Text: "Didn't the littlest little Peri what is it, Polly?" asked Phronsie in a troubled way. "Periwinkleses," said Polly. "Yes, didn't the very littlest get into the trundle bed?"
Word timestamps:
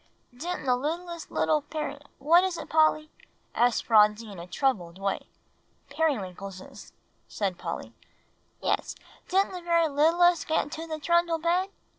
"Didn't 0.35 0.65
the 0.65 0.75
littlest 0.75 1.29
little 1.29 1.61
Peri 1.61 1.99
what 2.17 2.43
is 2.43 2.57
it, 2.57 2.69
Polly?" 2.69 3.11
asked 3.53 3.83
Phronsie 3.85 4.31
in 4.31 4.39
a 4.39 4.47
troubled 4.47 4.97
way. 4.99 5.27
"Periwinkleses," 5.91 6.91
said 7.27 7.59
Polly. 7.59 7.93
"Yes, 8.63 8.95
didn't 9.27 9.51
the 9.51 9.61
very 9.61 9.87
littlest 9.87 10.47
get 10.47 10.63
into 10.63 10.87
the 10.87 10.97
trundle 10.97 11.37
bed?" 11.37 11.69